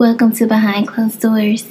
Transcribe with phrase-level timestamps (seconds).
[0.00, 1.64] Welcome to Behind Closed Doors.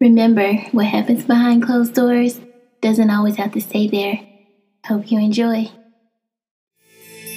[0.00, 2.38] Remember, what happens behind closed doors
[2.80, 4.20] doesn't always have to stay there.
[4.86, 5.68] Hope you enjoy.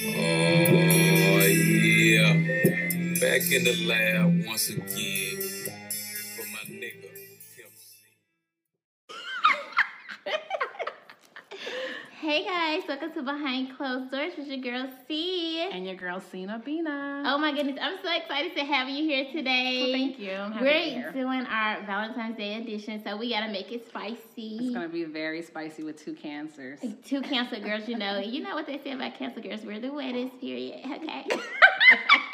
[0.06, 0.20] Oh
[1.48, 2.32] yeah,
[3.20, 5.39] back in the lab once again
[12.30, 15.68] Hey guys, welcome to Behind Closed Doors with your girl C.
[15.72, 17.24] And your girl Cena Bina.
[17.26, 19.80] Oh my goodness, I'm so excited to have you here today.
[19.82, 20.30] Well, thank you.
[20.34, 23.84] I'm happy to be We're doing our Valentine's Day edition, so we gotta make it
[23.88, 24.58] spicy.
[24.60, 26.78] It's gonna be very spicy with two cancers.
[27.04, 29.62] Two cancer girls, you know, you know what they say about cancer girls.
[29.64, 30.86] We're the wettest, period.
[30.86, 31.24] Okay.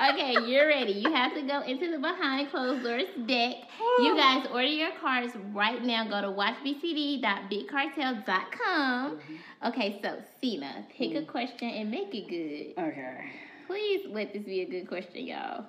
[0.00, 0.92] okay, you're ready.
[0.92, 3.56] You have to go into the behind closed doors deck.
[3.98, 6.04] You guys order your cards right now.
[6.08, 9.16] Go to watchbcd.bigcartel.com.
[9.16, 9.68] Mm-hmm.
[9.68, 12.72] Okay, so Cena, pick a question and make it good.
[12.82, 13.30] Okay.
[13.66, 15.66] Please let this be a good question, y'all.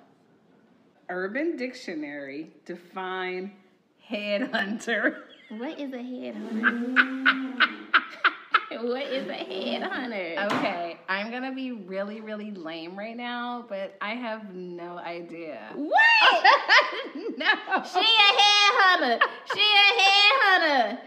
[1.08, 3.52] Urban Dictionary define
[4.10, 5.16] headhunter.
[5.50, 7.58] What is a headhunter?
[8.82, 10.46] what is a headhunter?
[10.52, 15.60] Okay, I'm gonna be really, really lame right now, but I have no idea.
[15.74, 16.44] What?
[17.36, 17.46] no.
[17.84, 19.20] She a headhunter.
[19.54, 20.98] She a headhunter.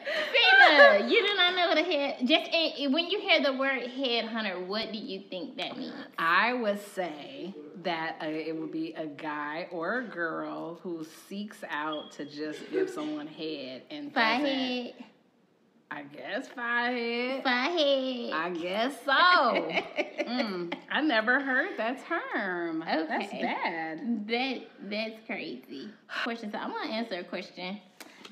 [0.69, 2.17] Cena, you do not know what a head.
[2.23, 2.51] Just
[2.93, 5.93] when you hear the word headhunter, what do you think that means?
[6.19, 11.57] I would say that uh, it would be a guy or a girl who seeks
[11.67, 14.93] out to just give someone head and doesn't- head.
[15.95, 17.43] I guess five head.
[17.43, 18.31] Five head.
[18.33, 19.11] I guess so.
[20.25, 22.83] mm, I never heard that term.
[22.85, 24.27] That's bad.
[24.27, 24.57] That
[24.89, 25.89] that's crazy.
[26.23, 26.51] Question.
[26.51, 27.79] So I'm gonna answer a question.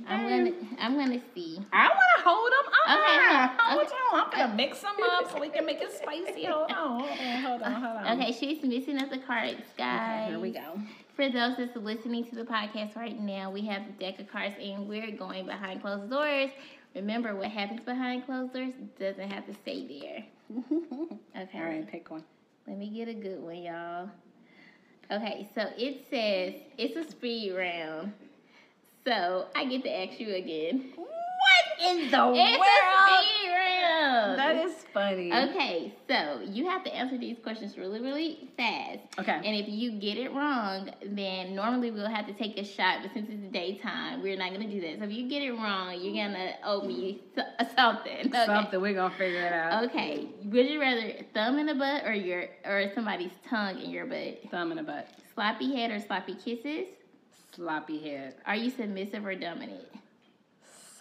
[0.08, 1.60] I'm gonna I'm gonna see.
[1.72, 3.00] I want to hold them up.
[3.00, 3.96] Okay, hold Okay.
[4.12, 4.20] on.
[4.26, 6.46] I'm gonna mix them up so we can make it spicy.
[6.46, 8.20] Hold on, hold on, hold on, hold on.
[8.20, 10.24] Okay, she's missing up the cards, guys.
[10.24, 10.80] Okay, here we go.
[11.16, 14.56] For those that's listening to the podcast right now, we have the deck of cards
[14.60, 16.50] and we're going behind closed doors.
[16.96, 20.26] Remember, what happens behind closed doors doesn't have to stay there.
[21.36, 21.58] Okay.
[21.58, 22.24] All right, pick one.
[22.68, 24.08] Let me get a good one, y'all.
[25.12, 28.14] Okay, so it says it's a speed round.
[29.04, 30.94] So I get to ask you again.
[30.96, 33.43] What in the It's a
[34.36, 35.32] That is funny.
[35.32, 39.00] Okay, so you have to answer these questions really, really fast.
[39.20, 39.34] Okay.
[39.34, 43.14] And if you get it wrong, then normally we'll have to take a shot, but
[43.14, 45.00] since it's daytime, we're not gonna do that.
[45.00, 47.22] So if you get it wrong, you're gonna owe me
[47.76, 48.28] something.
[48.28, 48.46] Okay.
[48.46, 49.84] Something we're gonna figure it out.
[49.86, 50.28] Okay.
[50.44, 54.50] Would you rather thumb in the butt or your or somebody's tongue in your butt?
[54.52, 55.08] Thumb in the butt.
[55.34, 56.88] Sloppy head or sloppy kisses?
[57.56, 58.36] Sloppy head.
[58.46, 59.86] Are you submissive or dominant?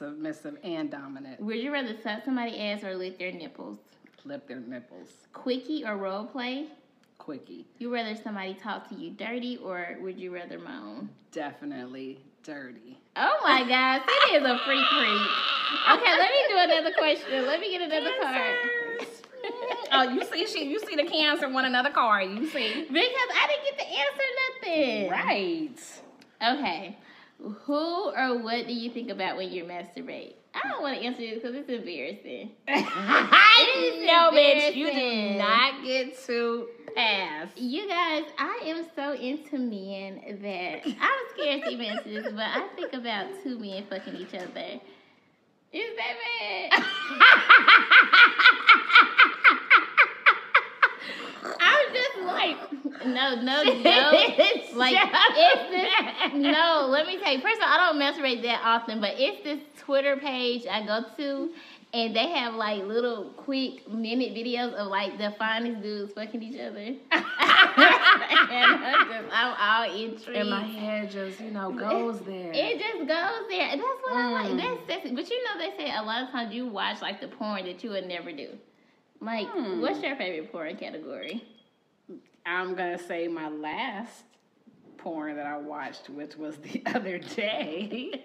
[0.02, 1.40] Submissive and dominant.
[1.40, 3.78] Would you rather suck somebody's ass or lick their nipples?
[4.24, 5.10] Lick their nipples.
[5.32, 6.66] Quickie or role play?
[7.18, 7.66] Quickie.
[7.78, 11.08] You rather somebody talk to you dirty or would you rather moan?
[11.30, 12.98] Definitely dirty.
[13.14, 15.28] Oh my gosh, it is a freak freak.
[15.92, 17.46] Okay, let me do another question.
[17.46, 18.56] Let me get another card.
[19.92, 22.28] oh, you see, she, you see the cancer want another card.
[22.28, 25.10] You see, Because I didn't get to answer nothing.
[25.10, 26.58] right?
[26.58, 26.96] Okay.
[27.42, 30.34] Who or what do you think about when you masturbate?
[30.54, 32.50] I don't want to answer this because it's embarrassing.
[32.68, 34.74] I know, bitch.
[34.76, 35.28] You embarrassing.
[35.32, 37.48] did not get to pass.
[37.56, 42.46] You guys, I am so into men that I'm scared to even answer this, but
[42.46, 44.78] I think about two men fucking each other.
[45.72, 46.84] Is that bad?
[51.60, 54.10] I'm just like, no, no, no.
[54.74, 57.40] Like, it's this, no, let me tell you.
[57.40, 61.04] First of all, I don't masturbate that often, but it's this Twitter page I go
[61.16, 61.50] to,
[61.94, 66.58] and they have like little quick minute videos of like the finest dudes fucking each
[66.60, 66.78] other.
[67.12, 70.38] and I'm just, I'm all intrigued.
[70.38, 72.50] And my head just, you know, goes there.
[72.54, 73.68] It just goes there.
[73.76, 74.50] That's what I like.
[74.52, 74.56] Mm.
[74.58, 75.14] That's sexy.
[75.14, 77.82] But you know, they say a lot of times you watch like the porn that
[77.84, 78.48] you would never do.
[79.20, 79.80] Like, Hmm.
[79.80, 81.44] what's your favorite porn category?
[82.46, 84.24] I'm gonna say my last
[84.98, 88.24] porn that I watched, which was the other day,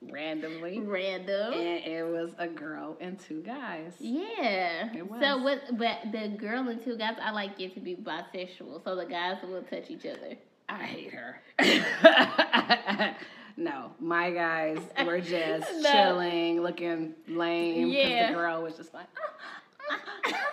[0.00, 1.52] randomly, Random.
[1.54, 3.92] and it was a girl and two guys.
[3.98, 4.88] Yeah.
[4.92, 5.60] It So what?
[5.78, 9.38] But the girl and two guys, I like it to be bisexual, so the guys
[9.42, 10.36] will touch each other.
[10.68, 11.40] I hate her.
[13.56, 15.92] no, my guys were just No.
[15.92, 17.88] chilling, looking lame.
[17.88, 18.28] Yeah.
[18.28, 19.34] the girl was just like, ah,
[19.90, 20.46] ah, ah,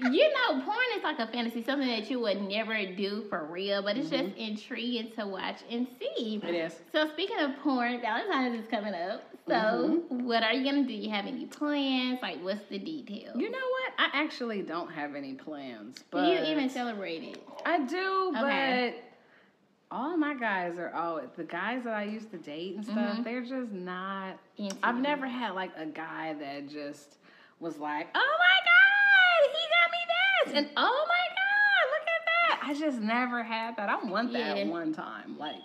[0.00, 3.82] you know, porn is like a fantasy, something that you would never do for real,
[3.82, 4.26] but it's Mm-hmm.
[4.28, 6.40] just intriguing to watch and see.
[6.42, 6.74] it is.
[6.92, 9.22] So speaking of porn, Valentine's is coming up.
[9.46, 10.24] So, Mm-hmm.
[10.24, 10.94] what are you gonna do?
[10.94, 12.18] You have any plans?
[12.22, 13.32] Like, what's the detail?
[13.36, 13.92] You know what?
[13.98, 17.42] I actually don't have any plans, do but you even celebrate it?
[17.66, 18.94] I do, Okay.
[19.90, 22.96] but all my guys are all the guys that I used to date and stuff.
[23.18, 23.24] Mhm.
[23.24, 24.38] They're just not.
[24.56, 27.18] Into I've never had like a guy that just
[27.60, 29.98] was like, "Oh my god, he got me
[30.44, 33.88] this," and "Oh my god, look at that." I just never had that.
[33.88, 34.64] I want that Yeah.
[34.68, 35.56] one time, like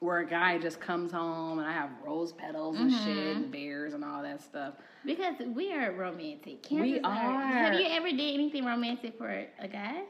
[0.00, 3.04] where a guy just comes home and I have rose petals and Mm-hmm.
[3.04, 4.74] shit and bears and all that stuff.
[5.04, 6.66] Because we are romantic.
[6.70, 7.12] We Chances are.
[7.42, 9.28] Have you ever did anything romantic for
[9.60, 10.02] a guy?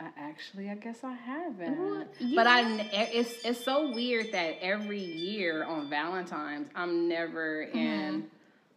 [0.00, 1.78] I actually, I guess I haven't.
[1.78, 2.08] What?
[2.18, 2.62] You But I,
[2.92, 8.24] it's it's so weird that every year on Valentine's, I'm never in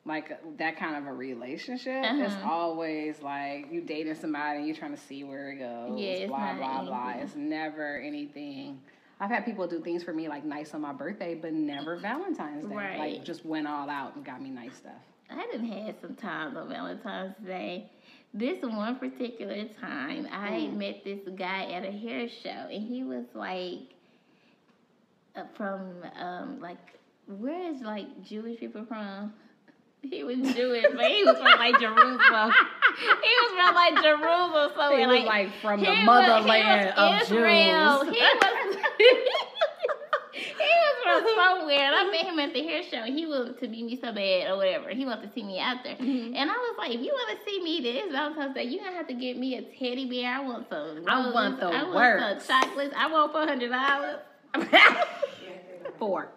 [0.07, 2.03] like that kind of a relationship.
[2.05, 2.49] It's Uh-huh.
[2.49, 5.99] always like you dating somebody and you're trying to see where it goes.
[5.99, 7.13] Yeah, it's blah not blah blah.
[7.21, 8.79] It's never anything.
[9.19, 12.65] I've had people do things for me like nice on my birthday, but never Valentine's
[12.67, 12.75] Day.
[12.75, 12.97] Right.
[12.99, 15.01] Like just went all out and got me nice stuff.
[15.29, 17.89] I done had some times on Valentine's Day.
[18.33, 20.77] This one particular time, I Mm.
[20.77, 23.79] met this guy at a hair show, and he was like
[25.35, 25.81] uh, from
[26.19, 29.33] um like where is like Jewish people from?
[30.09, 32.51] He was Jewish, but he was from like Jerusalem.
[32.99, 34.99] he was from like Jerusalem somewhere.
[34.99, 38.03] He was like from the he was- motherland he was of Israel.
[38.05, 38.15] Jews.
[38.15, 38.77] He was.
[40.37, 42.97] He was from somewhere, and I met him at the hair show.
[42.97, 44.89] and He wanted to meet me so bad, or whatever.
[44.89, 46.35] He wanted to see me out there, Mm-hmm.
[46.35, 48.91] and I was like, "If you want to see me this Valentine's Day, you gonna
[48.97, 50.31] have to get me a teddy bear.
[50.35, 51.03] I want some.
[51.07, 51.33] I roses.
[51.33, 52.45] want the I want works.
[52.45, 52.93] some chocolates.
[52.97, 54.19] I want four hundred dollars.
[55.99, 56.29] Four,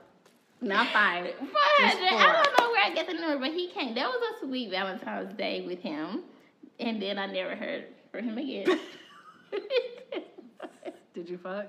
[0.60, 1.26] not five.
[1.38, 1.48] Four
[1.80, 2.10] Just hundred.
[2.10, 2.20] four.
[2.20, 3.94] I don't know where I get the number, but he came.
[3.94, 6.22] That was a sweet Valentine's Day with him,
[6.78, 8.78] and then I never heard from him again.
[11.14, 11.66] Did you fuck?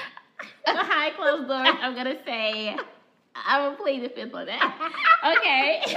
[0.66, 2.76] Behind closed doors, I'm gonna say
[3.34, 4.92] I'm gonna plead the fifth on that.
[5.24, 5.96] Okay.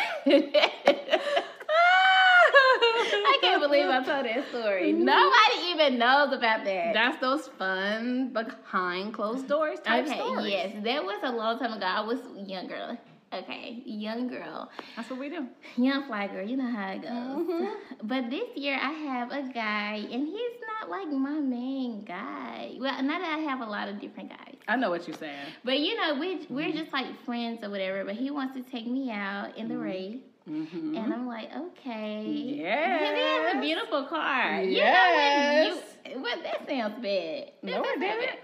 [3.37, 4.93] I can't believe I told that story.
[5.13, 6.93] Nobody even knows about that.
[6.93, 10.51] That's those fun behind closed doors type okay, stories.
[10.51, 11.85] yes, that was a long time ago.
[11.85, 12.97] I was young girl.
[13.33, 15.45] Okay, young girl, That's what we do.
[15.75, 16.47] young fly girl.
[16.47, 17.11] You know how it goes.
[17.11, 17.73] Mhm.
[18.03, 22.77] But this year I have a guy, and he's not like my main guy.
[22.79, 24.55] Well, not that I have a lot of different guys.
[24.69, 25.47] I know what you're saying.
[25.65, 28.05] But you know, we we're just like friends or whatever.
[28.05, 30.36] But he wants to take me out in the rain, Mm-hmm.
[30.49, 30.95] Mm-hmm.
[30.95, 32.15] and I'm like, okay.
[32.19, 34.61] And he has a beautiful car.
[34.61, 35.65] Yes.
[35.65, 36.15] You know what?
[36.15, 37.51] You, what that sounds bad.
[37.63, 38.19] That No, it didn't.
[38.19, 38.37] bad.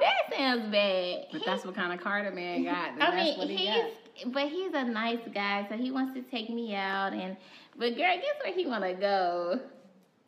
[0.00, 1.26] That sounds bad.
[1.32, 3.00] But He- that's what kind of car the man got.
[3.00, 6.74] I mean, he he's but he's a nice guy, so he wants to take me
[6.74, 7.36] out and.
[7.76, 9.60] But girl, guess where he want to go?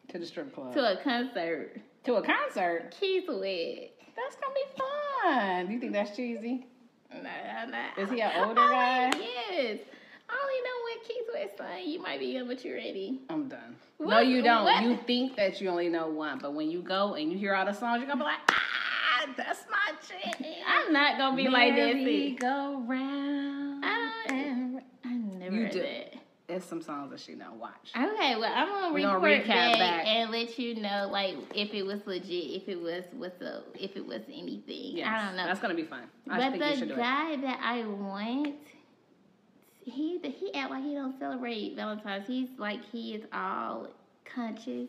[0.09, 0.73] To the strip club.
[0.75, 1.81] To a concert.
[2.05, 2.95] To a concert.
[2.99, 3.91] Keith Sweat.
[4.17, 5.67] That's gonna be fun.
[5.67, 6.67] Do you think that's cheesy?
[7.15, 8.03] Nah, nah.
[8.03, 9.11] Is he an older oh, guy?
[9.19, 9.79] Yes.
[10.29, 10.72] I only know
[11.07, 11.89] Keith sang.
[11.89, 13.21] You might be young, but you're ready.
[13.29, 13.77] I'm done.
[14.01, 14.65] no, you don't.
[14.65, 14.83] what?
[14.83, 17.65] You think that you only know one, but when you go and you hear all
[17.65, 20.47] the songs, you're gonna be like, ah, that's my chick.
[20.67, 21.75] I'm not gonna be like.
[21.75, 22.37] Merry see.
[22.39, 23.85] go round.
[23.85, 25.81] I, I never You heard do.
[25.81, 26.15] that.
[26.49, 27.93] There's some songs that she don't watch.
[27.97, 30.07] Okay, well, I'm gonna We gonna report recap back, back.
[30.07, 33.97] and let you know, like, if it was legit, if it was what's up, if
[33.97, 34.99] it was anything.
[34.99, 35.45] Yes, I don't know.
[35.47, 36.03] That's gonna be fun.
[36.29, 36.99] I but think you the should do it.
[36.99, 38.55] guy that I want,
[39.85, 42.27] he he act like he don't celebrate Valentine's.
[42.27, 43.89] He's like he is all
[44.25, 44.89] conscious,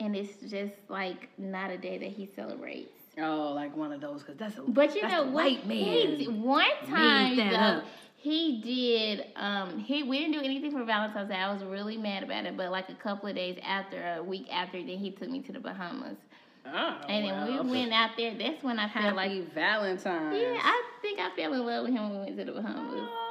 [0.00, 2.90] and it's just like not a day that he celebrates.
[3.18, 5.32] Oh, like one of those, cause that's a But you know what?
[5.34, 6.16] white man.
[6.18, 7.84] He, one time though, up.
[8.16, 9.26] he did.
[9.36, 11.34] Um, he we didn't do anything for Valentine's Day.
[11.36, 12.56] I was really mad about it.
[12.56, 15.52] But like a couple of days after, a week after, then he took me to
[15.52, 16.16] the Bahamas,
[16.64, 18.34] Oh, and then we went out there.
[18.38, 20.34] That's when I felt Happy like, Valentine's.
[20.40, 23.00] yeah, I think I fell in love with him when we went to the Bahamas.
[23.02, 23.21] Aw.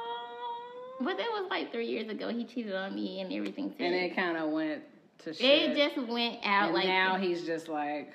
[1.04, 2.28] But that was like three years ago.
[2.28, 3.70] He cheated on me and everything.
[3.70, 3.84] Too.
[3.84, 4.82] and it kind of went
[5.24, 5.70] to shit.
[5.72, 8.12] it just went out and like now he's just like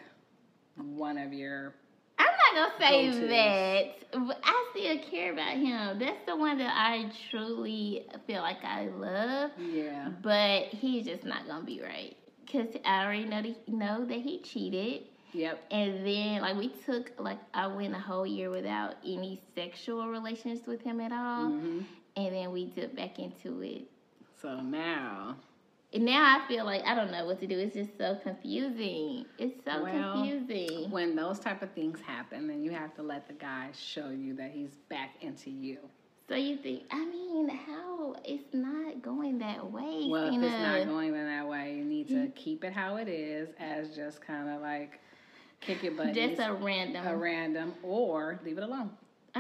[0.76, 1.74] one of your.
[2.20, 2.26] I'm
[2.56, 3.30] not gonna say Go-tos.
[3.30, 6.00] that, but I still care about him.
[6.00, 10.10] That's the one that I truly feel like I love, Yeah.
[10.24, 12.16] but he's just not gonna be right.
[12.52, 15.04] Cause I already know that, know that he cheated,
[15.34, 15.66] Yep.
[15.70, 20.66] and then like we took like I went a whole year without any sexual relations
[20.66, 21.82] with him at all, hmm
[22.18, 23.84] and then we dipped back into it.
[24.42, 25.38] So now,
[25.94, 27.58] And now I feel like I don't know what to do.
[27.58, 29.26] It's just so confusing.
[29.38, 30.92] It's so Well, confusing.
[30.92, 34.34] when those type of things happen, then you have to let the guy show you
[34.36, 35.78] that he's back into you.
[36.28, 36.84] So you think?
[36.92, 40.08] I mean, how it's not going that way?
[40.10, 42.32] Well, if it's not going in that way, you need to mm-hmm.
[42.34, 45.00] keep it how it is, as just kind of like
[45.62, 47.08] kick it, but just a random.
[47.08, 48.90] a random, or leave it alone.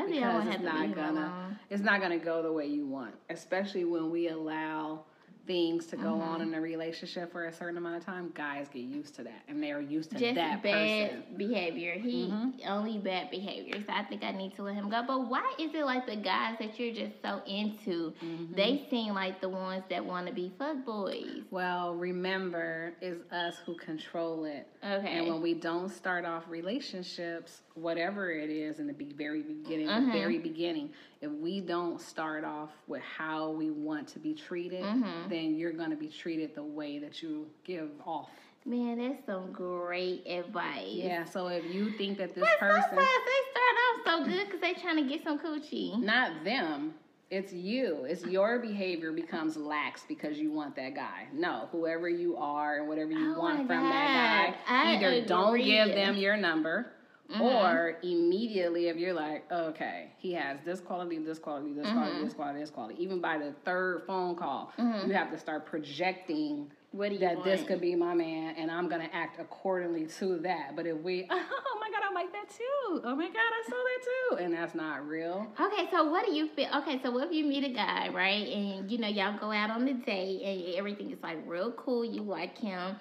[0.03, 1.59] I think I because would it's have to not leave gonna alone.
[1.69, 5.01] it's not gonna go the way you want, especially when we allow
[5.45, 6.21] things to go Mm-hmm.
[6.29, 8.29] on in a relationship for a certain amount of time.
[8.35, 11.23] Guys get used to that, and they are used to Just that bad person.
[11.37, 11.93] behavior.
[11.93, 12.67] He Mhm.
[12.67, 13.75] only bad behavior.
[13.87, 15.03] So I think I need to let him go.
[15.07, 18.11] But why is it like the guys that you're just so into?
[18.21, 18.55] Mm-hmm.
[18.55, 21.43] They seem like the ones that want to be fuck boys.
[21.49, 24.67] Well, remember, it's us who control it.
[24.83, 25.17] Okay.
[25.17, 29.87] And when we don't start off relationships, whatever it is in the be- very beginning,
[29.87, 30.07] Mhm.
[30.07, 30.89] the very beginning,
[31.21, 35.29] if we don't start off with how we want to be treated, Mhm.
[35.29, 38.29] then you're going to be treated the way that you give off.
[38.65, 40.87] Man, that's some great advice.
[40.91, 41.23] Yeah.
[41.25, 43.05] So if you think that this But person, they
[43.51, 45.97] start off so good because they trying to get some coochie.
[46.01, 46.93] not them.
[47.29, 48.05] It's you.
[48.05, 51.27] It's your behavior becomes lax because you want that guy.
[51.33, 55.57] No, whoever you are and whatever you Oh want from that guy, I either don't
[55.57, 56.93] give them your number
[57.29, 57.41] Mhm.
[57.41, 62.23] or immediately if you're like, okay, he has this quality, this quality, this quality, Mhm.
[62.23, 63.03] this quality, this quality.
[63.03, 65.07] Even by the third phone call, Mhm.
[65.07, 67.43] you have to start projecting What that want?
[67.45, 70.75] this could be my man and I'm gonna act accordingly to that.
[70.75, 73.01] But if we, oh my god, I like that too.
[73.03, 73.99] Oh my god, I saw that
[74.39, 75.47] too, and that's not real.
[75.59, 76.69] Okay, so what do you feel?
[76.77, 78.47] Okay, so what if you meet a guy, right?
[78.47, 82.05] And you know, y'all go out on the date and everything is like real cool.
[82.05, 82.95] You like him.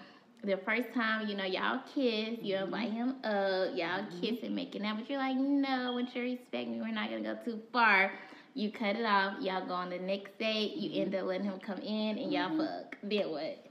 [0.45, 2.65] The first time, you know, y'all kiss, you mm-hmm.
[2.65, 4.21] invite him up, y'all mm-hmm.
[4.21, 7.23] kiss and making out, but you're like, no, with you respect me, we're not gonna
[7.23, 8.13] go too far.
[8.55, 11.23] You cut it off, y'all go on the next date, you end mm-hmm.
[11.23, 12.97] up letting him come in and y'all fuck.
[13.03, 13.67] Then what?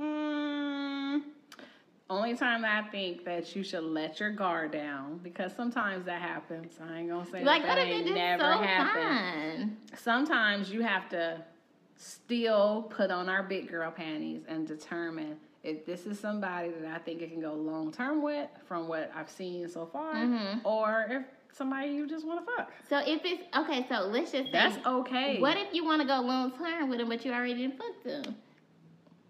[0.00, 1.22] Mm,
[2.08, 6.78] only time I think that you should let your guard down because sometimes that happens.
[6.82, 9.76] I ain't gonna say Like, that, that ain't never so happened.
[9.96, 11.44] Sometimes you have to
[11.96, 16.98] still put on our big girl panties and determine if this is somebody that I
[16.98, 20.64] think it can go long term with from what I've seen so far, Mhm.
[20.64, 22.72] or if somebody you just want to fuck.
[22.88, 25.40] So if it's okay, so let's just say, That's okay.
[25.40, 28.02] what if you want to go long term with him, but you already didn't fuck
[28.04, 28.36] him?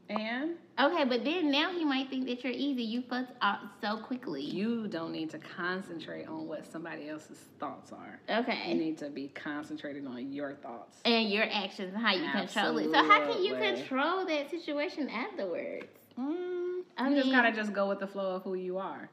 [0.09, 2.83] and Okay, but then now he might think that you're easy.
[2.83, 4.43] You fucked out so quickly.
[4.43, 8.19] you don't need to concentrate on what somebody else's thoughts are.
[8.29, 10.99] Okay, you need to be concentrated on your thoughts.
[11.05, 12.91] And your actions and how you control it.
[12.91, 15.87] So how can you control that situation afterwards?
[16.21, 19.09] Mm, I you just kind gotta just go with the flow of who you are.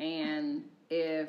[0.00, 1.28] And if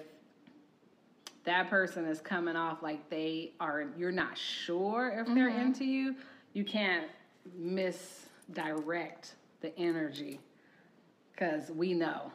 [1.44, 5.62] that person is coming off like they are, you're not sure if they're Mhm.
[5.62, 6.16] into you,
[6.54, 7.08] you can't
[7.56, 10.40] misdirect the energy.
[11.32, 12.32] Because we know.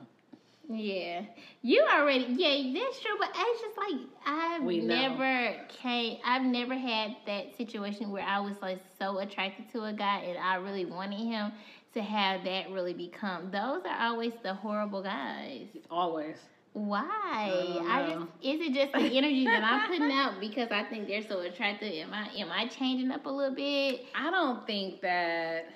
[0.68, 1.24] Yeah,
[1.60, 2.24] you already.
[2.28, 3.16] Yeah, that's true.
[3.18, 6.18] But it's just like I've never came.
[6.24, 10.38] I've never had that situation where I was like so attracted to a guy and
[10.38, 11.52] I really wanted him
[11.94, 13.50] to have that really become.
[13.50, 15.66] Those are always the horrible guys.
[15.90, 16.36] Always.
[16.74, 17.74] Why?
[17.76, 21.06] don't I just is it just the energy that I'm putting out because I think
[21.06, 21.92] they're so attractive?
[21.92, 24.06] Am I am I changing up a little bit?
[24.14, 25.66] I don't think that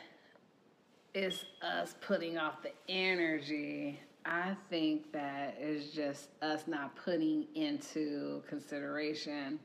[1.13, 4.01] it's us putting off the energy.
[4.25, 9.61] I think that it's just us not putting into consideration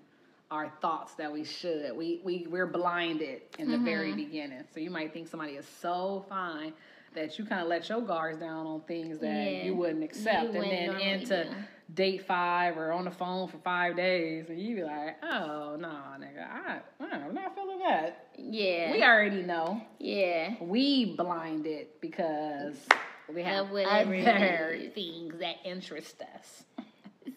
[0.52, 1.96] our thoughts that we should.
[1.96, 4.18] We we we're blinded in the very mm-hmm.
[4.18, 4.64] beginning.
[4.74, 6.74] So you might think somebody is so fine
[7.16, 10.48] that you kind of let your guards down on things that Yeah, you wouldn't accept,
[10.48, 11.50] wouldn't and then into do.
[11.94, 15.90] date five or on the phone for five days, and you be like, oh no,
[16.20, 18.28] nigga, I, I'm not feeling that.
[18.38, 18.92] Yeah.
[18.94, 19.82] We already know.
[20.00, 20.56] yeah.
[20.62, 22.78] We blinded because
[23.34, 26.64] we have Of whatever it other things that interest us.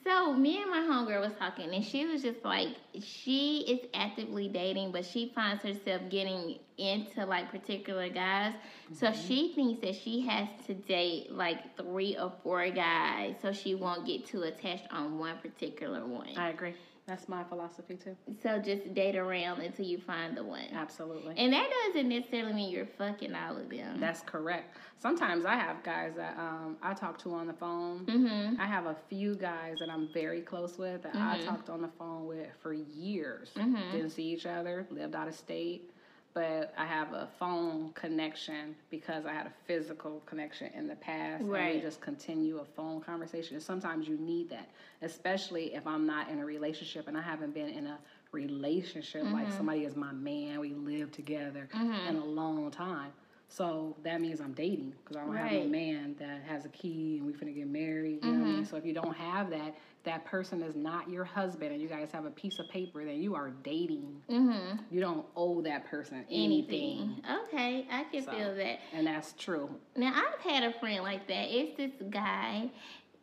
[0.04, 4.48] So me and my homegirl was talking, and she was just like, she is actively
[4.48, 8.54] dating, but she finds herself getting into like particular guys.
[8.92, 9.20] So Mm-hmm.
[9.26, 14.06] she thinks that she has to date like three or four guys, so she won't
[14.06, 16.28] get too attached on one particular one.
[16.36, 16.74] I agree.
[17.06, 18.16] That's my philosophy too.
[18.42, 20.64] So just date around until you find the one.
[20.72, 21.34] Absolutely.
[21.36, 24.00] And that doesn't necessarily mean you're fucking all of them.
[24.00, 24.78] That's correct.
[25.00, 28.06] Sometimes I have guys that um, I talk to on the phone.
[28.06, 28.58] mm-hmm.
[28.58, 31.44] I have a few guys that I'm very close with that I Mhm.
[31.44, 33.50] talked on the phone with for years.
[33.54, 33.92] Mhm.
[33.92, 35.90] Didn't see each other, lived out of state,
[36.34, 41.42] but I have a phone connection because I had a physical connection in the past.
[41.42, 41.76] And Right.
[41.76, 43.54] we just continue a phone conversation.
[43.54, 44.68] And sometimes you need that,
[45.00, 47.98] especially if I'm not in a relationship and I haven't been in a
[48.32, 49.56] relationship like Mm-hmm.
[49.56, 52.08] somebody is my man, we live together Mhm.
[52.08, 53.12] in a long time.
[53.54, 57.18] So that means I'm dating because I don't have a man that has a key
[57.18, 58.18] and we finna get married.
[58.24, 58.66] You know what I mean?
[58.66, 62.10] So if you don't have that, that person is not your husband, and you guys
[62.12, 64.20] have a piece of paper, then you are dating.
[64.28, 64.78] Mm-hmm.
[64.90, 67.22] You don't owe that person anything, Anything.
[67.46, 68.32] Okay, I can So.
[68.32, 68.80] feel that.
[68.92, 69.70] and that's true.
[69.96, 71.46] Now I've had a friend like that.
[71.48, 72.70] It's this guy.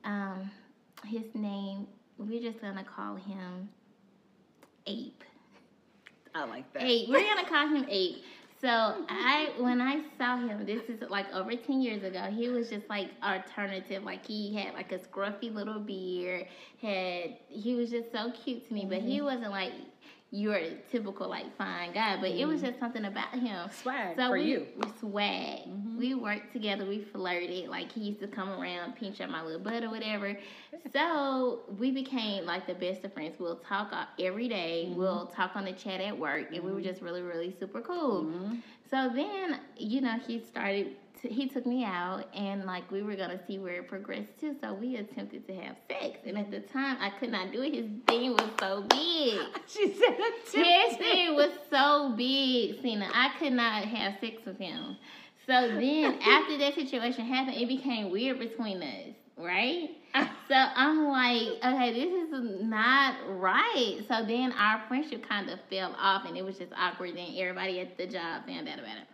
[0.06, 0.50] Um,
[1.06, 1.88] his name.
[2.18, 3.68] We're just gonna call him
[4.88, 5.24] Ape.
[6.34, 6.84] I like that.
[6.84, 7.10] Ape.
[7.10, 8.24] We're gonna call him Ape.
[8.62, 8.68] So
[9.10, 12.26] I, when I saw him, this is like over ten years ago.
[12.30, 14.04] He was just like alternative.
[14.04, 16.46] Like he had like a scruffy little beard.
[16.80, 19.26] Had he was just so cute to me, but he mm-hmm.
[19.26, 19.72] wasn't like
[20.32, 20.60] your
[20.90, 22.18] typical like fine guy.
[22.20, 22.68] But it was mm-hmm.
[22.68, 23.70] just something about him.
[23.82, 24.66] Swag So for we, you.
[24.78, 25.60] we swag.
[25.68, 25.98] Mm-hmm.
[25.98, 26.86] We worked together.
[26.86, 27.68] We flirted.
[27.68, 30.38] Like he used to come around, pinch at my little butt or whatever.
[30.94, 33.36] So we became like the best of friends.
[33.40, 34.86] We'll talk uh, every day.
[34.88, 35.00] Mm-hmm.
[35.00, 38.32] We'll talk on the chat at work, and we were just really, really super cool.
[38.92, 40.96] So then, you know, he started.
[41.22, 44.56] To, he took me out, and like we were gonna see where it progressed to.
[44.60, 47.74] So we attempted to have sex, and at the time, I could not do it.
[47.74, 49.40] His thing was so big.
[49.68, 53.10] She said His thing was so big, Cena.
[53.14, 54.98] I could not have sex with him.
[55.46, 59.92] So then, after that situation happened, it became weird between us, right?
[60.48, 64.00] So I'm like, okay, this is not right.
[64.10, 67.16] So then our friendship kind of fell off, and it was just awkward.
[67.16, 69.08] Then everybody at the job found out about it.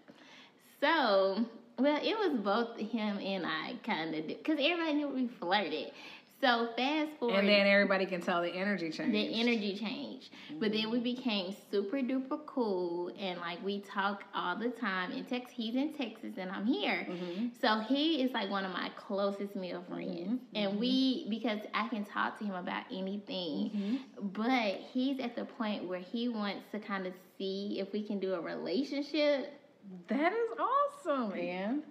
[0.82, 1.46] So,
[1.77, 5.92] well, it was both him and I kind of, because everybody knew we flirted.
[6.39, 7.39] So fast forward.
[7.39, 9.12] And then everybody can tell the energy change.
[9.12, 10.29] The energy changed.
[10.60, 15.25] But then we became super duper cool and like we talk all the time in
[15.25, 15.51] Texas.
[15.56, 17.08] He's in Texas and I'm here.
[17.10, 17.48] Mm-hmm.
[17.60, 20.41] So he is like one of my closest male friends.
[20.53, 23.72] And we because I can talk to him about anything.
[23.75, 24.27] Mm-hmm.
[24.27, 28.20] But he's at the point where he wants to kind of see if we can
[28.20, 29.60] do a relationship.
[30.08, 31.84] That is awesome, man.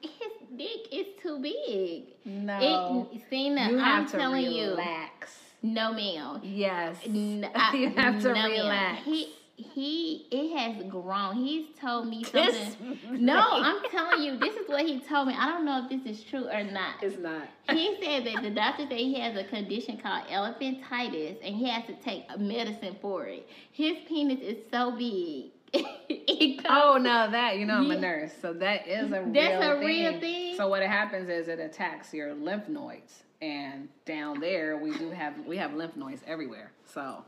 [0.00, 0.91] His dick
[1.32, 2.04] too big.
[2.24, 3.08] No.
[3.12, 5.38] It, Cena, you I'm telling you, relax.
[5.62, 6.40] no ma'am.
[6.42, 6.96] Yes.
[7.06, 9.04] N- I- you have to no, relax.
[9.04, 11.36] He he it has grown.
[11.36, 12.98] He's told me something.
[13.10, 15.34] No, I'm telling you, this is what he told me.
[15.38, 16.94] I don't know if this is true or not.
[17.02, 17.42] It's not.
[17.70, 21.84] He said that the doctor said he has a condition called elephantitis and he has
[21.86, 23.46] to take medicine for it.
[23.70, 25.50] His penis is so big.
[25.74, 27.96] Oh no, that you know I'm Yeah.
[27.96, 29.86] a nurse, so that is a That's real a thing.
[29.86, 30.56] real thing?
[30.56, 35.34] So what happens is it attacks your lymph nodes, and down there we do have
[35.46, 36.72] we have lymph nodes everywhere.
[36.86, 37.24] So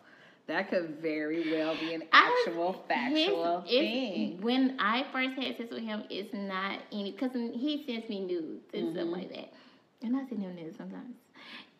[0.46, 4.40] that could very well be an I was- actual factual his- thing.
[4.42, 8.64] When I first had sex with him, it's not any because he sends me nudes
[8.74, 8.96] and Mm-hmm.
[8.96, 9.52] stuff like that,
[10.02, 11.16] and I send him nudes sometimes.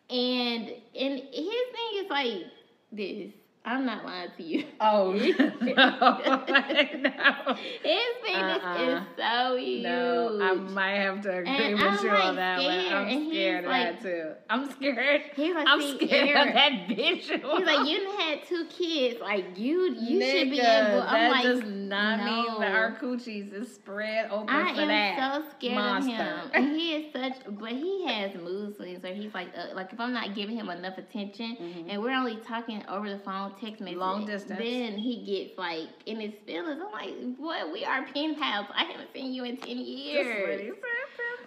[0.09, 2.43] And and his thing is like
[2.91, 3.31] this.
[3.67, 4.65] I'm not lying to you.
[4.79, 5.17] Oh no,
[5.65, 7.55] no.
[7.83, 8.77] His penis Uh-uh.
[8.77, 9.83] is so huge.
[9.83, 12.79] No, I might have to agree And with I'm, you like, on that one.
[12.79, 14.31] scared, I'm and scared of like- that too.
[14.49, 15.21] I'm scared.
[15.35, 17.57] He's like, I'm scared Eric, of that visual.
[17.57, 19.19] He's like, you had two kids.
[19.21, 20.99] Like you, you should be able.
[21.01, 25.41] That I'm like, does not mean that our coochies is spread open I for am
[25.43, 26.11] so scared monster.
[26.13, 27.33] of him, and he is such.
[27.59, 30.69] But he has mood swings, where he's like, uh, like if I'm not giving him
[30.69, 33.97] enough attention, and we're only talking over the phone, text message.
[33.97, 34.59] Long distance.
[34.59, 36.81] then he gets like in his feelings.
[36.85, 38.67] I'm like, boy, we are pen pals.
[38.73, 40.73] I haven't seen you in ten years.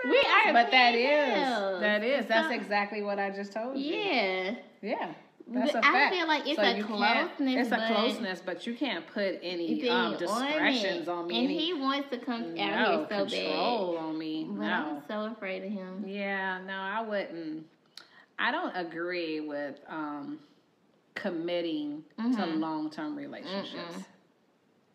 [0.05, 1.81] We are But that pen is pals.
[1.81, 3.95] that is that's So- exactly what I just told you.
[3.95, 5.13] Yeah, Yeah.
[5.51, 6.15] That's a But I fact.
[6.15, 9.39] feel like it's So a you can't- closeness, It's a closeness, but you can't put
[9.43, 11.09] any thing um, on discretions it.
[11.09, 11.37] on, me.
[11.39, 14.45] and any- he wants to come no out here so control on me.
[14.47, 14.71] But no.
[14.71, 16.05] I'm so afraid of him.
[16.07, 17.65] Yeah, no, I wouldn't.
[18.39, 20.39] I don't agree with um,
[21.19, 22.61] committing to Mhm.
[22.61, 23.97] long term relationships.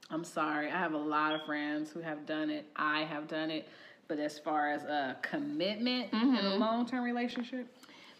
[0.09, 0.67] I'm sorry.
[0.67, 2.65] I have a lot of friends who have done it.
[2.75, 3.67] I have done it.
[4.07, 6.59] But as far as a commitment in a Mhm.
[6.59, 7.67] long term relationship,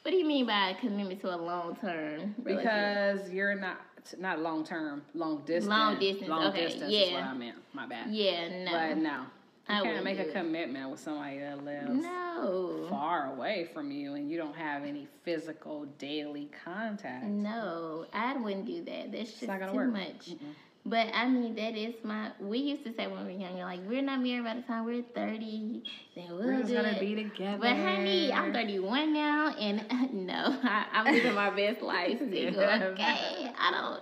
[0.01, 2.35] What do you mean by a commitment to a long term?
[2.43, 3.77] because you're not
[4.17, 5.65] not long term, long distance.
[5.67, 7.13] Long distance, Long okay, distance is yeah.
[7.13, 7.55] what I meant.
[7.73, 8.09] My bad.
[8.11, 9.25] yeah, no, But no,
[9.69, 10.33] you I can't make a it.
[10.33, 15.07] commitment with somebody that lives no, far away from you and you don't have any
[15.23, 17.23] physical daily contact.
[17.25, 19.11] no, I wouldn't do that.
[19.11, 19.91] That's just not gonna too work.
[19.93, 20.29] much.
[20.85, 22.31] But I mean, that is my.
[22.41, 24.83] We used to say when we were younger, like we're not married by the time
[24.83, 25.81] we're thirty.
[26.13, 26.99] Then we'll We're just do gonna it.
[26.99, 27.57] be together.
[27.61, 32.61] But honey, I'm 31 now, and no, I, I'm living my best life single.
[32.63, 34.01] Okay, I don't,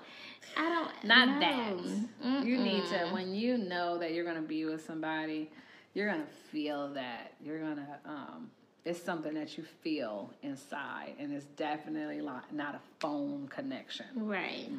[0.58, 1.04] I don't.
[1.04, 1.40] Not no.
[1.40, 2.46] that.
[2.46, 5.50] You need to when you know that you're gonna be with somebody,
[5.94, 7.34] you're gonna feel that.
[7.44, 8.52] You're gonna um
[8.84, 14.08] it's something that you feel inside and it's definitely like not a phone connection.
[14.16, 14.70] Right.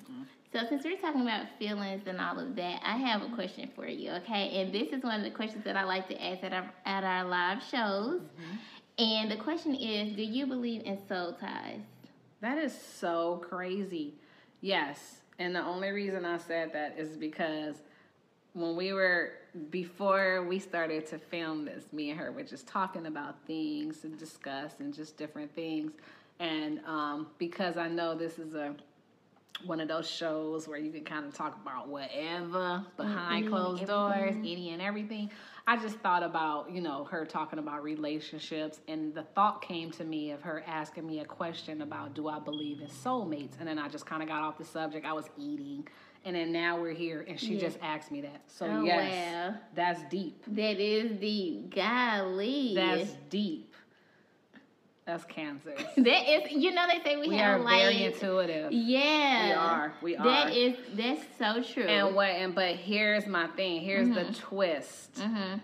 [0.53, 3.87] So since we're talking about feelings and all of that, I have a question for
[3.87, 4.61] you, okay?
[4.61, 7.05] And this is one of the questions that I like to ask at our at
[7.05, 8.21] our live shows.
[8.99, 11.81] And the question is, do you believe in soul ties?
[12.41, 14.15] That is so crazy.
[14.61, 15.22] Yes.
[15.39, 17.77] And the only reason I said that is because
[18.55, 19.33] when we were
[19.71, 24.09] before we started to film this, me and her were just talking about things to
[24.09, 25.93] discuss and just different things.
[26.39, 28.75] And um, because I know this is a
[29.65, 33.87] one of those shows where you can kind of talk about whatever behind and closed
[33.87, 35.31] doors, any and everything.
[35.67, 40.05] I just thought about, you know, her talking about relationships, and the thought came to
[40.05, 43.53] me of her asking me a question about do I believe in soulmates?
[43.61, 45.07] And then I just kind of got off the subject.
[45.07, 45.87] I was eating,
[46.25, 47.61] and then now we're here, and she Yeah.
[47.61, 48.43] just asked me that.
[48.49, 49.61] So, Oh, yes, wow.
[49.75, 50.43] that's deep.
[50.49, 51.73] That is deep.
[51.75, 52.73] golly.
[52.75, 53.72] That's deep.
[55.05, 55.75] That's cancer.
[55.97, 56.53] that is.
[56.53, 57.83] You know they say we, We have are like.
[57.83, 58.73] very intuitive.
[58.73, 59.47] yeah.
[59.49, 59.95] We are.
[60.03, 60.25] We are.
[60.25, 60.77] That is.
[60.95, 61.85] That's so true.
[61.85, 62.29] And what?
[62.31, 63.81] And but here's my thing.
[63.81, 65.15] Here's the twist.
[65.15, 65.61] Mhm.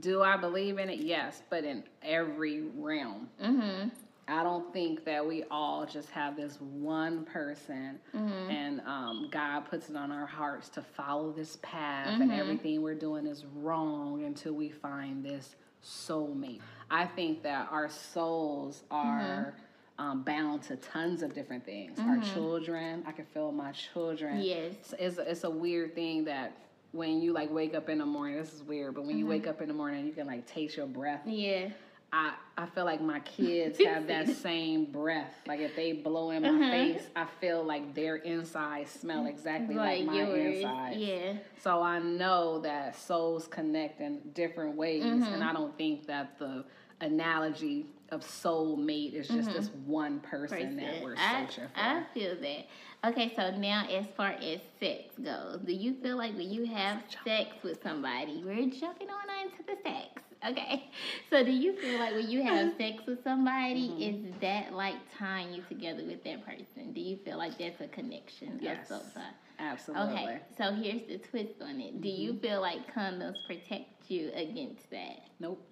[0.00, 1.00] Do I believe in it?
[1.00, 3.28] Yes, but in every realm.
[3.42, 3.90] Mhm.
[4.28, 8.50] I don't think that we all just have this one person Mm-hmm.
[8.50, 12.40] and um, God puts it on our hearts to follow this path and Mm-hmm.
[12.40, 16.60] everything we're doing is wrong until we find this soulmate.
[16.90, 19.54] I think that our souls are
[19.98, 20.04] Mm-hmm.
[20.04, 21.98] um, bound to tons of different things.
[21.98, 24.40] Our children, I can feel my children.
[24.40, 24.74] Yes.
[24.80, 26.56] It's, it's, it's a weird thing that
[26.92, 29.18] when you like wake up in the morning, this is weird, but when Mm-hmm.
[29.18, 31.20] you wake up in the morning, you can like taste your breath.
[31.26, 31.68] Yeah.
[32.14, 35.34] I, I feel like my kids have that same breath.
[35.46, 36.70] Like if they blow in my Uh-huh.
[36.70, 40.56] face, I feel like their insides smell exactly like, Like my yours.
[40.58, 40.96] insides.
[40.98, 41.32] Yeah.
[41.62, 45.22] So I know that souls connect in different ways, Mm-hmm.
[45.22, 46.64] and I don't think that the
[47.00, 51.80] analogy of soulmate is just this one person, that we're I, searching for.
[51.80, 52.66] I feel that.
[53.08, 57.02] Okay, so now as far as sex goes, do you feel like when you have
[57.24, 60.21] sex with somebody, we're jumping on into the sex.
[60.48, 60.90] Okay,
[61.30, 64.02] so do you feel like when you have sex with somebody, Mm-hmm.
[64.02, 66.92] is that like tying you together with that person?
[66.92, 68.90] Do you feel like that's a connection Yes.
[68.90, 69.34] of some sort?
[69.58, 70.12] Absolutely.
[70.14, 72.00] Okay, so here's the twist on it.
[72.00, 72.40] Do you Mm-hmm.
[72.40, 75.20] feel like condoms protect you against that?
[75.38, 75.64] Nope.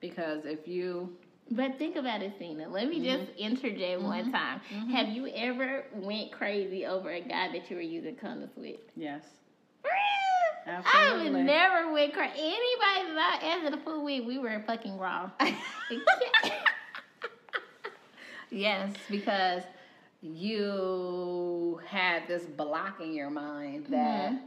[0.00, 1.10] Because if you
[1.50, 2.68] But think about it, Cena.
[2.68, 3.04] Let me Mm-hmm.
[3.26, 4.60] just interject one time.
[4.92, 8.78] Have you ever went crazy over a guy that you were using condoms with?
[8.96, 9.24] yes,
[10.66, 12.32] I would never went crazy.
[12.36, 15.32] Anybody that I answered the full week, we were fucking wrong.
[18.52, 19.62] Yes, because
[20.20, 24.44] you had this block in your mind that mm-hmm.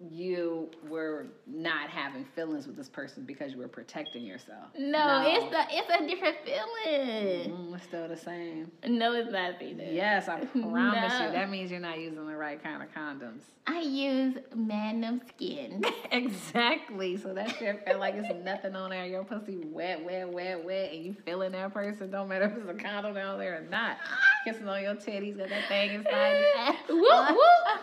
[0.00, 4.66] You were not having feelings with this person because you were protecting yourself.
[4.78, 7.50] no, it's the it's a different feeling.
[7.50, 8.70] Mm, it's still the same.
[8.86, 9.84] No, it's not Cena.
[9.90, 11.26] Yes, I promise No.
[11.26, 11.32] you.
[11.32, 13.40] That means you're not using the right kind of condoms.
[13.66, 15.84] I use Magnum Skin.
[16.12, 17.16] exactly.
[17.16, 19.04] So that shit feel like it's nothing on there.
[19.04, 22.10] Your pussy wet, wet, wet, wet, and you feeling that person.
[22.10, 23.96] Don't matter if it's a condom down there or not.
[24.44, 26.44] Kissing on your titties, got that thing inside.
[26.88, 26.94] you.
[26.94, 27.80] whoop whoop whoop whoop.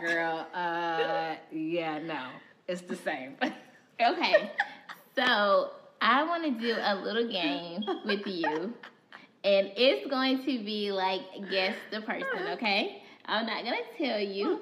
[0.00, 2.28] Girl, uh, yeah, no,
[2.68, 3.36] it's the same.
[4.00, 4.50] Okay,
[5.14, 8.72] so I want to do a little game with you,
[9.44, 12.48] and it's going to be like guess the person.
[12.52, 14.60] Okay, I'm not gonna tell you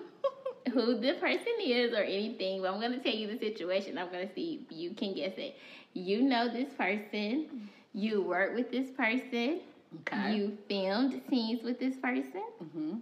[0.73, 3.97] who the person is or anything, but I'm gonna tell you the situation.
[3.97, 5.55] I'm gonna see if you can guess it.
[5.92, 7.68] You know this person.
[7.94, 9.61] You work with this person.
[10.01, 10.35] Okay.
[10.35, 12.42] You filmed scenes with this person.
[12.73, 12.94] hmm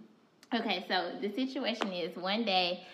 [0.55, 2.87] Okay, so the situation is one day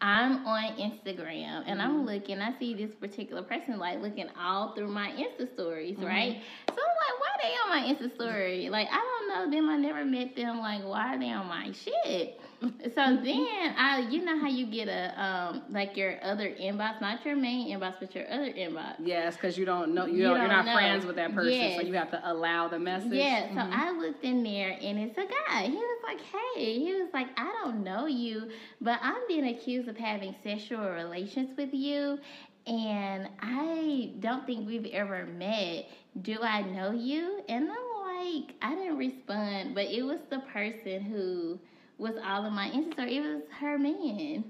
[0.00, 2.06] I'm on Instagram and I'm mm-hmm.
[2.06, 6.06] looking, I see this particular person like looking all through my Insta stories, mm-hmm.
[6.06, 6.40] right?
[6.68, 8.68] So I'm like, why they on my Insta story?
[8.70, 11.72] Like, I don't know them, I never met them, like, why are they on my
[11.72, 12.40] shit?
[12.94, 17.24] So then I you know how you get a um like your other inbox, not
[17.24, 18.96] your main inbox, but your other inbox.
[19.02, 20.74] Yes, because you don't know you, You don't, you're don't know.
[20.74, 23.14] friends with that person, so you have to allow the message.
[23.14, 23.72] Yeah, so Mhm.
[23.72, 25.62] I looked in there and it's a guy.
[25.68, 28.50] He was like, hey, he was like, I don't know you,
[28.82, 32.18] but I'm being accused of having sexual relations with you.
[32.66, 35.86] And I don't think we've ever met.
[36.20, 37.40] Do I know you?
[37.48, 37.89] And I'm
[38.20, 41.58] like, I didn't respond, but it was the person who
[41.98, 43.16] was all of my Insta story.
[43.16, 44.44] It was her man.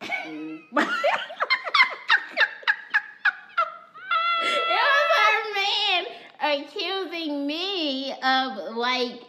[0.00, 0.90] It was her
[5.54, 6.04] man
[6.40, 9.22] accusing me of like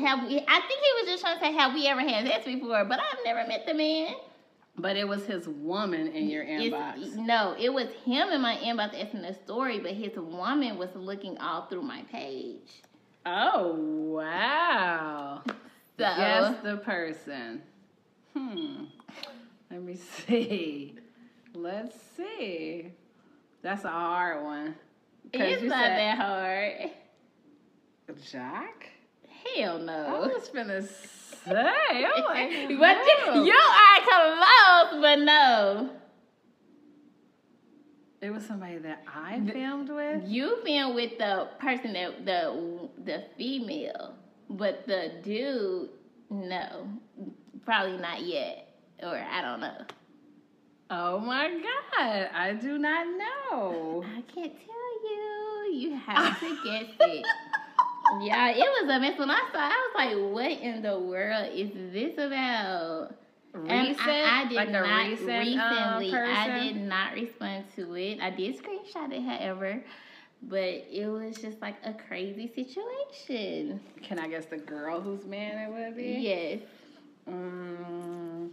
[0.00, 2.44] have we I think he was just trying to say have we ever had sex
[2.44, 4.14] before, but I've never met the man.
[4.76, 7.16] But it was his woman in your It's- inbox.
[7.16, 11.38] no, it was him in my inbox asking the story, but his woman was looking
[11.38, 12.82] all through my page.
[13.26, 15.42] Oh wow!
[15.46, 15.52] So
[15.98, 17.62] Guess the person.
[18.36, 18.84] Hmm.
[19.70, 20.94] Let me see.
[21.54, 22.92] Let's see.
[23.62, 24.74] That's a hard one.
[25.32, 26.90] it's you not said that hard.
[28.30, 28.90] Jack.
[29.56, 29.92] Hell no.
[29.92, 30.82] I was finna
[31.44, 32.04] say.
[32.04, 33.34] I'm like, but whoa.
[33.34, 35.90] you, you are close, but no.
[38.20, 40.22] It was somebody that I filmed with.
[40.26, 44.14] You filmed with the person that the the female,
[44.48, 45.90] But the dude,
[46.30, 46.88] no,
[47.64, 48.68] probably not yet,
[49.02, 49.84] or I don't know.
[50.88, 54.04] Oh my god, I do not know.
[54.06, 55.72] I can't tell you.
[55.72, 57.24] You have to guess it.
[58.20, 59.58] Yeah, it was a mess when I saw.
[59.58, 63.14] I was like, "What in the world is this about?"
[63.54, 66.14] And Recent, I, I did like not recent, um, recently.
[66.14, 68.20] I did not respond to it.
[68.20, 69.84] I did screenshot it, however,
[70.42, 70.58] but
[70.90, 73.80] it was just like a crazy situation.
[74.02, 76.18] Can I guess the girl whose man it would be?
[76.22, 76.60] Yes.
[77.28, 78.50] Mm,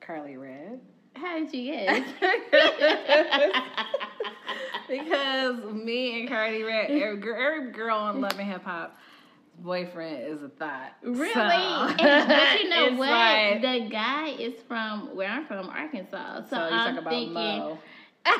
[0.00, 0.80] Karlie Redd.
[1.22, 2.02] How did you guess?
[4.88, 8.98] because me and Karlie Redd, every, every girl on Love and Hip Hop
[9.60, 10.96] boyfriend is a thought.
[11.02, 11.32] Really?
[11.32, 13.08] So, And- but you know what?
[13.10, 16.42] like- the guy is from where I'm from, Arkansas.
[16.50, 17.34] So, so you I'm talk about thinking.
[17.34, 17.78] Mo.
[18.26, 18.38] I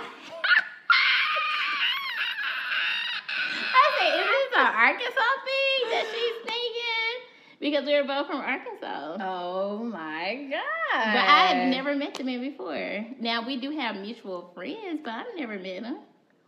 [3.98, 7.14] said, is this an Arkansas thing that she's thinking?
[7.60, 9.16] Because we were both from Arkansas.
[9.20, 10.60] Oh my god!
[10.92, 13.06] But I've never met the man before.
[13.18, 15.96] Now we do have mutual friends, but I've never met him.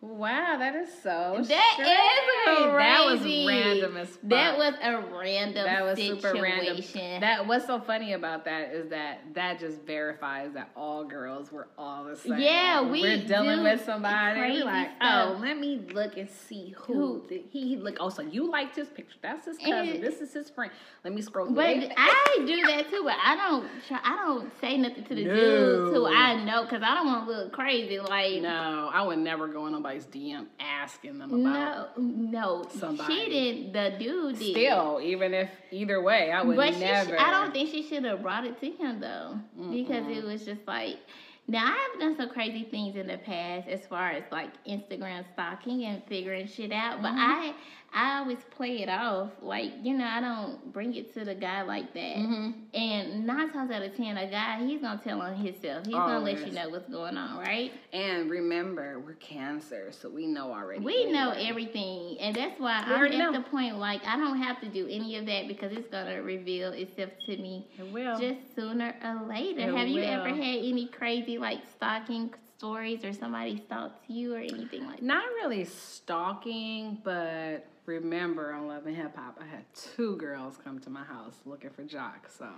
[0.04, 1.36] Wow, that is so.
[1.36, 2.72] That is strange.
[2.76, 4.20] That was random as fuck.
[4.24, 6.20] That was a random That was situation.
[6.20, 7.20] super random.
[7.20, 11.68] That what's so funny about that is that that just verifies that all girls were
[11.78, 12.38] all the same.
[12.38, 14.40] Yeah, we we're dealing with somebody.
[14.40, 15.28] crazy We're like, stuff.
[15.36, 17.38] oh, let me look and see who, Who?
[17.50, 17.96] he look.
[17.98, 19.16] Oh, so you liked his picture?
[19.22, 19.74] That's his cousin.
[19.88, 20.70] And- this is his friend.
[21.02, 21.50] Let me scroll.
[21.50, 23.02] But I do that too.
[23.04, 23.68] But I don't.
[23.90, 25.34] I don't say nothing to the No.
[25.34, 27.98] dudes who I know because I don't want to look crazy.
[28.00, 31.98] Like no, I would never go in nobody's DM asking them about.
[31.98, 32.66] no, no.
[32.76, 33.14] somebody.
[33.14, 33.72] She didn't.
[33.72, 34.52] The dude did.
[34.52, 37.16] Still, even if either way, I would but she, never.
[37.16, 39.38] sh- I don't think she should have brought it to him though,
[39.70, 40.98] because it was just like.
[41.46, 45.84] Now I've done some crazy things in the past as far as like Instagram stalking
[45.84, 47.20] and figuring shit out, but Mm-hmm.
[47.20, 47.54] I
[47.96, 51.62] I always play it off like you know I don't bring it to the guy
[51.62, 52.16] like that.
[52.16, 52.54] Mhm.
[52.74, 55.86] And nine times out of ten, a guy he's gonna tell on himself.
[55.86, 57.70] He's gonna let you know what's going on, right?
[57.92, 60.80] And remember, we're Cancer, so we know already.
[60.82, 63.32] We know everything, and that's why We I'm at know.
[63.32, 66.72] the point like I don't have to do any of that because it's gonna reveal
[66.72, 68.18] itself to me It will.
[68.18, 69.60] just sooner or later.
[69.60, 74.38] It Have you ever had any crazy like stalking stories or somebody stalks you or
[74.38, 75.02] anything like that?
[75.02, 80.78] Not really stalking, but remember on Love and Hip Hop, I had two girls come
[80.80, 82.48] to my house looking for Joc, so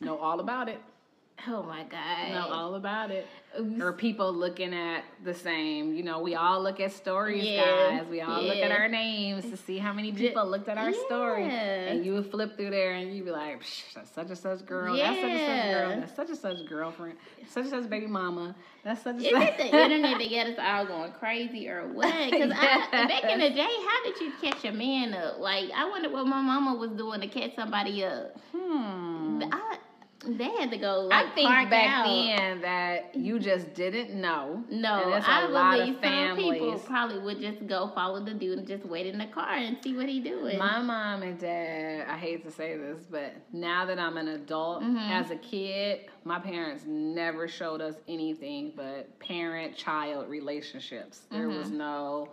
[0.00, 0.80] know all about it.
[1.48, 2.32] Oh my god!
[2.32, 3.26] Know all about it.
[3.80, 5.94] Or people looking at the same.
[5.94, 8.06] You know, we all look at stories, Yeah, guys.
[8.08, 11.44] We all look at our names to see how many people looked at our story.
[11.44, 14.64] And you would flip through there and you'd be like, Psh, that's such and such
[14.66, 14.94] girl.
[14.96, 15.90] That's such and such girl.
[15.90, 16.00] Yeah.
[16.00, 17.18] That's such and such girlfriend.
[17.48, 18.54] Such and such baby mama.
[18.84, 19.42] That's such and Is such.
[19.42, 22.30] it the internet that got us all going crazy or what?
[22.30, 25.38] Because back in the day, how did you catch a man up?
[25.40, 28.38] Like, I wonder what my mama was doing to catch somebody up.
[28.54, 29.42] Hmm.
[29.50, 29.78] I,
[30.38, 32.06] they had to go like I think back out.
[32.06, 34.62] then that you just didn't know.
[34.70, 38.58] No, and it's a I believe some people probably would just go follow the dude
[38.58, 40.58] and just wait in the car and see what he doing.
[40.58, 44.82] My mom and dad, I hate to say this, but now that I'm an adult,
[44.82, 45.10] Mhm.
[45.10, 51.22] as a kid, my parents never showed us anything but parent child relationships.
[51.30, 51.58] There Mm-hmm.
[51.58, 52.28] was no,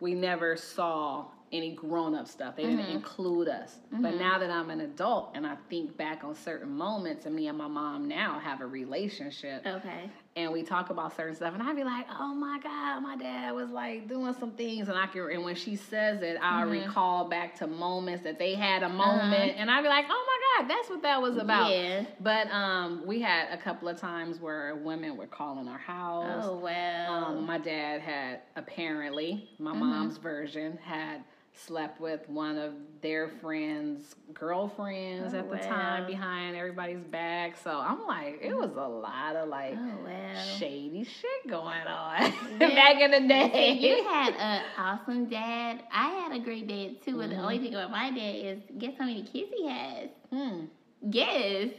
[0.00, 2.56] we never saw any grown up stuff.
[2.56, 2.90] They didn't Mm-hmm.
[2.96, 3.78] include us.
[3.92, 7.46] But now that I'm an adult and I think back on certain moments, and me
[7.46, 10.10] and my mom now have a relationship, okay.
[10.36, 13.52] and we talk about certain stuff, and I'd be like, "Oh my God, my dad
[13.54, 16.70] was like doing some things," and I can, and when she says it, I Mm-hmm.
[16.70, 20.24] recall back to moments that they had a moment, and I'd be like, "Oh
[20.58, 21.70] my God, that's what that was about." Uh-huh.
[21.72, 22.04] Yeah.
[22.20, 26.44] But um, we had a couple of times where women would call in our house.
[26.46, 27.06] Oh wow.
[27.28, 29.80] Um, my dad had apparently, my Mm-hmm.
[29.80, 31.22] mom's version had
[31.56, 37.56] slept with one of their friends' girlfriends Oh, at the time behind everybody's back.
[37.62, 40.34] So I'm like, it was a lot of like oh wow.
[40.58, 42.22] shady shit going on
[42.60, 42.68] Yeah.
[42.74, 43.72] back in the See, day.
[43.80, 45.84] you had an awesome dad.
[45.92, 47.16] I had a great dad too.
[47.16, 47.42] But the Mm-hmm.
[47.44, 50.08] only thing about my dad is guess how many kids he has?
[50.30, 50.64] Hmm.
[51.02, 51.70] Yes.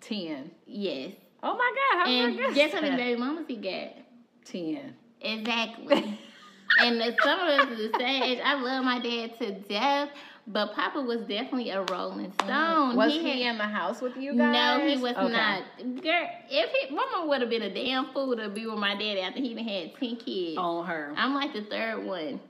[0.00, 0.50] Ten.
[0.66, 1.12] Yes.
[1.42, 2.06] Oh my God!
[2.06, 3.92] How And guess how many baby mamas he got?
[4.44, 4.94] Ten.
[5.20, 6.18] Exactly.
[6.80, 8.40] and some of us are the same age.
[8.44, 10.10] I love my dad to death,
[10.46, 12.44] but Papa was definitely a Rolling mm.
[12.44, 12.96] Stone.
[12.96, 14.80] Was he, had- in the house with you guys?
[14.80, 15.32] No, he was Okay.
[15.32, 15.62] not.
[16.02, 19.20] Girl, if he, Mama would have been a damn fool to be with my daddy
[19.20, 20.56] after he even had ten kids.
[20.58, 21.14] On her.
[21.16, 22.40] I'm like the third one.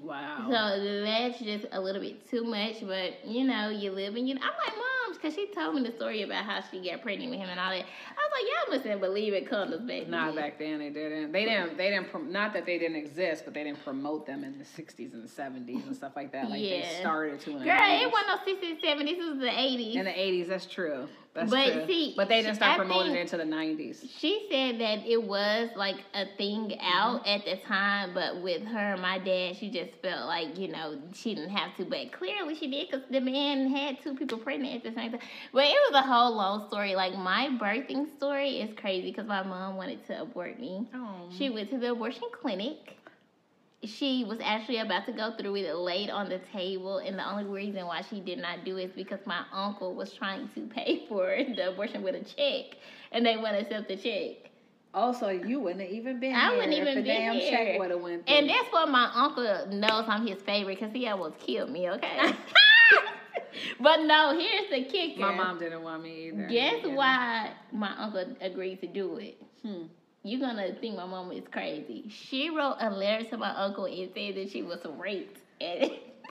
[0.00, 0.46] Wow.
[0.50, 4.34] So that's just a little bit too much, but you know, you live and you.
[4.34, 4.91] I'm like, Moms,
[5.22, 7.70] because she told me the story about how she got pregnant with him and all
[7.70, 7.84] that.
[7.84, 10.42] I was like, y'all mustn't believe in condoms back Not then.
[10.42, 11.32] back then they didn't.
[11.32, 11.76] They didn't.
[11.76, 12.32] They didn't.
[12.32, 15.86] Not that they didn't exist, but they didn't promote them in the '60s and '70s
[15.86, 16.50] and stuff like that.
[16.50, 17.58] Like they started to.
[17.58, 19.04] The Girl, it wasn't no 60s, 70s.
[19.04, 19.94] This was the 80s.
[19.94, 20.48] in the '80s.
[20.48, 21.08] That's true.
[21.34, 21.86] That's But true.
[21.86, 24.06] see, but they didn't start promoting it into the '90s.
[24.18, 27.28] She said that it was like a thing out Mm-hmm.
[27.28, 30.98] at the time, but with her and my dad, she just felt like, you know,
[31.14, 31.84] she didn't have to.
[31.86, 35.20] But clearly she did because the man had two people pregnant at the same time.
[35.52, 36.94] But it was a whole long story.
[36.94, 40.86] Like, my birthing story is crazy because my mom wanted to abort me.
[40.94, 41.28] Oh.
[41.36, 42.98] She went to the abortion clinic.
[43.84, 47.44] She was actually about to go through it laid on the table, and the only
[47.44, 51.04] reason why she did not do it is because my uncle was trying to pay
[51.08, 52.76] for the abortion with a check,
[53.10, 54.50] and they wouldn't accept the check.
[54.94, 57.50] Also, you wouldn't have even been I here wouldn't if even the be damn here.
[57.50, 58.36] check would have went through.
[58.36, 62.18] And that's why my uncle knows I'm his favorite because he almost killed me, okay?
[63.80, 65.20] but no, here's the kicker.
[65.20, 66.46] my mom didn't want me either.
[66.48, 66.94] Guess Yeah.
[66.94, 69.40] why my uncle agreed to do it?
[69.62, 69.84] Hmm.
[70.24, 72.04] You're gonna think my mom is crazy.
[72.08, 75.90] She wrote a letter to my uncle and said that she was raped and,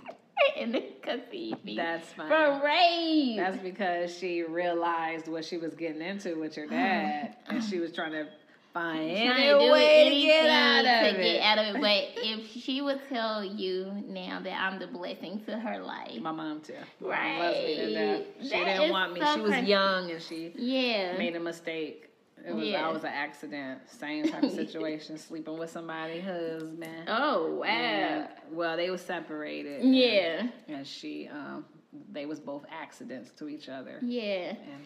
[0.57, 2.29] and conceived me That's funny.
[2.29, 3.37] from rape.
[3.37, 7.91] That's because she realized what she was getting into with your dad, and she was
[7.91, 8.27] trying to
[8.73, 11.23] find any way to get out of to it.
[11.23, 11.81] get out of it.
[11.81, 16.31] But if she would tell you now that I'm the blessing to her life, My
[16.31, 16.75] mom too.
[17.01, 17.39] Right.
[17.39, 18.21] loves me to death.
[18.41, 19.19] She That didn't want me.
[19.19, 22.07] so she was young and she yeah, made a mistake.
[22.47, 22.87] It was Yeah.
[22.87, 23.81] I was an accident.
[23.89, 25.17] Same type of situation.
[25.17, 27.07] sleeping with somebody's husband.
[27.07, 29.83] oh wow, And, well, they were separated.
[29.83, 31.65] yeah, And she um
[32.11, 33.99] they was both accidents to each other.
[34.01, 34.53] yeah.
[34.53, 34.85] And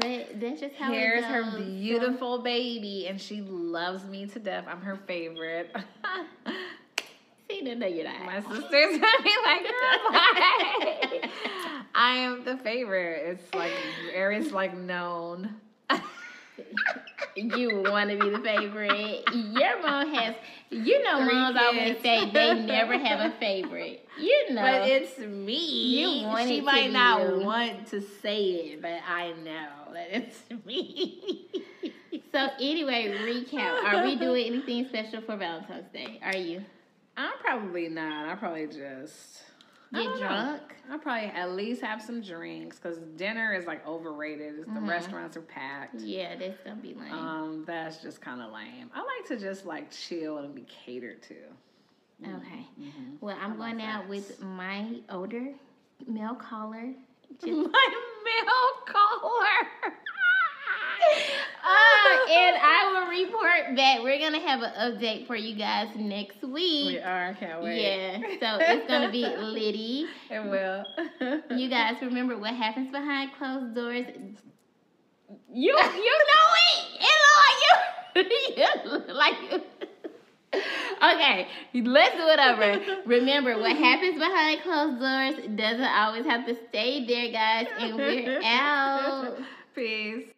[0.00, 4.64] But that's just how here's her beautiful baby and she loves me to death.
[4.68, 5.74] I'm her favorite.
[7.48, 8.24] See, no, no, you're not.
[8.24, 11.30] My sister's gonna be like, girl.
[11.94, 13.22] I am the favorite.
[13.40, 13.70] It's like
[14.12, 15.54] Aries like known.
[17.36, 19.24] You want to be the favorite.
[19.32, 20.34] Your mom has,
[20.70, 24.06] you know, Three moms always say they never have a favorite.
[24.18, 26.18] You know, But it's me.
[26.20, 27.44] You want she might not you.
[27.44, 31.48] want to say it, but I know that it's me.
[32.32, 33.84] so anyway, recap.
[33.84, 36.18] Are we doing anything special for Valentine's Day?
[36.22, 36.64] Are you
[37.18, 38.28] I'm probably not.
[38.28, 39.42] I probably just
[39.94, 40.62] get drunk?
[40.90, 44.60] I'll probably at least have some drinks because dinner is like overrated.
[44.66, 44.88] The Mhm.
[44.88, 46.00] restaurants are packed.
[46.00, 47.12] Yeah, that's gonna be lame.
[47.12, 48.90] Um, that's just kind of lame.
[48.94, 51.34] I like to just like chill and be catered to.
[52.22, 52.66] okay.
[52.80, 53.18] Mhm.
[53.20, 54.08] Well, I'm going like out that.
[54.08, 55.52] with my older
[56.06, 56.92] male caller.
[57.40, 57.94] Just My
[58.24, 59.92] male caller.
[62.28, 64.02] And I will report back.
[64.02, 66.86] We're gonna have an update for you guys next week.
[66.86, 67.30] We are.
[67.30, 67.82] I can't wait.
[67.82, 70.06] Yeah, so it's gonna be Liddy.
[70.30, 70.84] It will.
[71.56, 74.06] You guys remember what happens behind closed doors?
[75.52, 77.06] You you know it.
[77.46, 77.60] Like
[78.16, 78.22] you.
[78.56, 79.60] you like you.
[81.02, 83.02] Okay, let's do it over.
[83.04, 87.66] Remember, what happens behind closed doors doesn't always have to stay there, guys.
[87.78, 89.38] And we're out.
[89.74, 90.35] Peace.